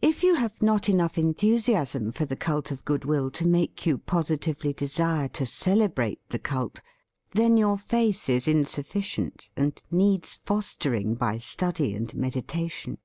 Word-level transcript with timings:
If 0.00 0.22
you 0.22 0.36
have 0.36 0.62
not 0.62 0.88
enough 0.88 1.18
enthusiasm 1.18 2.10
for 2.10 2.24
the 2.24 2.28
f37] 2.28 2.28
THE 2.28 2.28
FEAST 2.28 2.30
OF 2.30 2.30
ST 2.30 2.40
FRIEND 2.40 2.40
cult 2.40 2.70
of 2.78 2.84
goodwill 2.86 3.30
to 3.32 3.46
make 3.46 3.84
you 3.86 3.98
positively 3.98 4.72
desire 4.72 5.28
to 5.28 5.44
celebrate 5.44 6.26
the 6.30 6.38
cult, 6.38 6.80
then 7.32 7.58
your 7.58 7.76
faith 7.76 8.30
is 8.30 8.48
insufficient 8.48 9.50
and 9.58 9.82
needs 9.90 10.36
fostering 10.36 11.16
by 11.16 11.36
study 11.36 11.94
and 11.94 12.14
meditation. 12.14 12.96